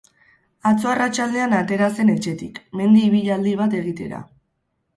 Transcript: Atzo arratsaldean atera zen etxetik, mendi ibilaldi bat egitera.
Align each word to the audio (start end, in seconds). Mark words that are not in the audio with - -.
Atzo 0.69 0.89
arratsaldean 0.93 1.53
atera 1.59 1.91
zen 1.99 2.11
etxetik, 2.15 2.59
mendi 2.81 3.07
ibilaldi 3.11 3.55
bat 3.63 3.79
egitera. 3.85 4.27